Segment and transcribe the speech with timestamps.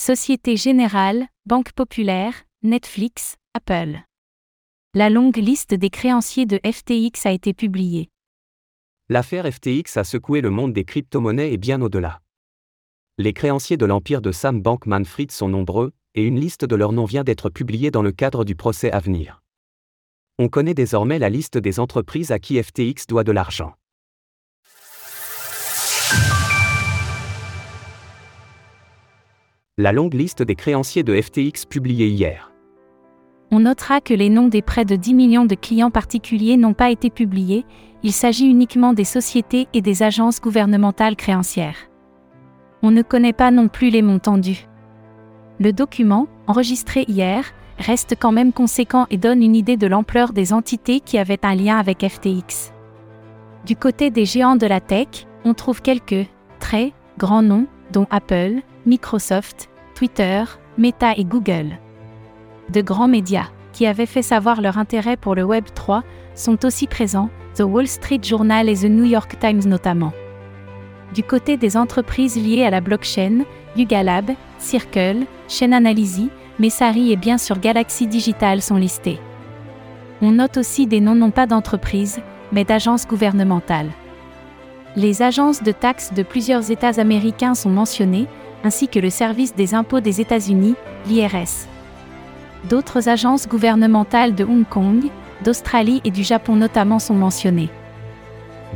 [0.00, 3.98] Société Générale, Banque Populaire, Netflix, Apple.
[4.94, 8.08] La longue liste des créanciers de FTX a été publiée.
[9.08, 12.20] L'affaire FTX a secoué le monde des crypto-monnaies et bien au-delà.
[13.18, 17.04] Les créanciers de l'empire de Sam Bankman-Fried sont nombreux, et une liste de leurs noms
[17.04, 19.42] vient d'être publiée dans le cadre du procès à venir.
[20.38, 23.74] On connaît désormais la liste des entreprises à qui FTX doit de l'argent.
[29.80, 32.52] La longue liste des créanciers de FTX publiée hier.
[33.52, 36.90] On notera que les noms des près de 10 millions de clients particuliers n'ont pas
[36.90, 37.64] été publiés,
[38.02, 41.76] il s'agit uniquement des sociétés et des agences gouvernementales créancières.
[42.82, 44.66] On ne connaît pas non plus les montants dus.
[45.60, 47.44] Le document, enregistré hier,
[47.78, 51.54] reste quand même conséquent et donne une idée de l'ampleur des entités qui avaient un
[51.54, 52.72] lien avec FTX.
[53.64, 56.26] Du côté des géants de la tech, on trouve quelques
[56.58, 58.56] très grands noms, dont Apple,
[58.86, 60.44] Microsoft, Twitter,
[60.76, 61.78] Meta et Google.
[62.70, 66.02] De grands médias, qui avaient fait savoir leur intérêt pour le Web 3,
[66.34, 70.12] sont aussi présents, The Wall Street Journal et The New York Times notamment.
[71.14, 73.44] Du côté des entreprises liées à la blockchain,
[73.76, 75.80] Yuga Lab, Circle, Chain
[76.58, 79.20] Messari et bien sûr Galaxy Digital sont listés.
[80.20, 82.20] On note aussi des noms non pas d'entreprises,
[82.52, 83.90] mais d'agences gouvernementales.
[84.98, 88.26] Les agences de taxes de plusieurs États américains sont mentionnées,
[88.64, 90.74] ainsi que le service des impôts des États-Unis,
[91.06, 91.68] l'IRS.
[92.68, 95.04] D'autres agences gouvernementales de Hong Kong,
[95.44, 97.68] d'Australie et du Japon notamment sont mentionnées.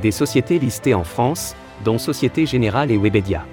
[0.00, 3.44] Des sociétés listées en France, dont Société Générale et Webedia.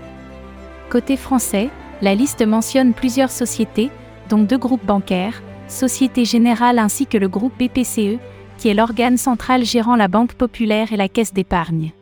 [0.91, 1.69] Côté français,
[2.03, 3.89] la liste mentionne plusieurs sociétés,
[4.29, 8.19] dont deux groupes bancaires, Société Générale ainsi que le groupe BPCE,
[8.59, 11.93] qui est l'organe central gérant la Banque Populaire et la Caisse d'épargne.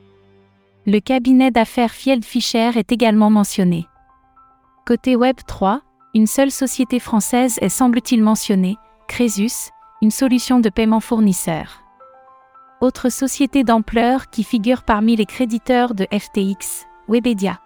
[0.90, 3.86] Le cabinet d'affaires Field Fisher est également mentionné.
[4.86, 5.82] Côté Web 3,
[6.14, 8.78] une seule société française est semble-t-il mentionnée,
[9.10, 9.70] Crésus,
[10.02, 11.84] une solution de paiement fournisseur.
[12.80, 17.60] Autre société d'ampleur qui figure parmi les créditeurs de FTX, Webedia.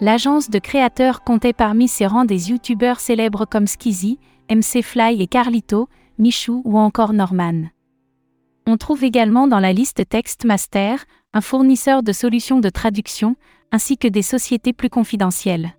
[0.00, 4.18] L'agence de créateurs comptait parmi ses rangs des youtubeurs célèbres comme Skizzy,
[4.50, 7.64] MC Fly et Carlito, Michou ou encore Norman.
[8.66, 11.04] On trouve également dans la liste Textmaster,
[11.34, 13.36] un fournisseur de solutions de traduction,
[13.70, 15.74] ainsi que des sociétés plus confidentielles.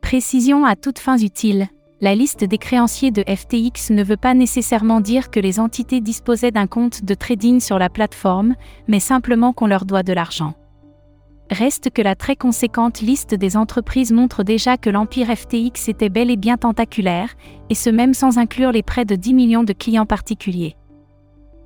[0.00, 1.68] Précision à toutes fins utiles,
[2.00, 6.50] la liste des créanciers de FTX ne veut pas nécessairement dire que les entités disposaient
[6.50, 8.54] d'un compte de trading sur la plateforme,
[8.88, 10.54] mais simplement qu'on leur doit de l'argent.
[11.50, 16.30] Reste que la très conséquente liste des entreprises montre déjà que l'empire FTX était bel
[16.30, 17.34] et bien tentaculaire,
[17.68, 20.76] et ce même sans inclure les près de 10 millions de clients particuliers.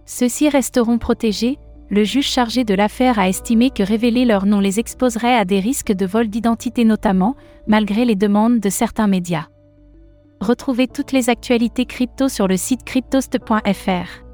[0.06, 4.80] Ceux-ci resteront protégés, le juge chargé de l'affaire a estimé que révéler leur nom les
[4.80, 7.36] exposerait à des risques de vol d'identité notamment,
[7.66, 9.46] malgré les demandes de certains médias.
[10.40, 14.24] Retrouvez toutes les actualités crypto sur le site cryptost.fr.